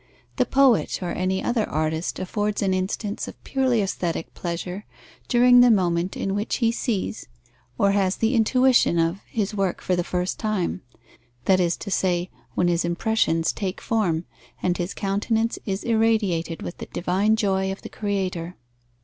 [0.37, 4.87] The poet or any other artist affords an instance of purely aesthetic pleasure,
[5.27, 7.27] during the moment in which he sees
[7.77, 10.81] (or has the intuition of) his work for the first time;
[11.45, 14.25] that is to say, when his impressions take form
[14.63, 18.55] and his countenance is irradiated with the divine joy of the creator.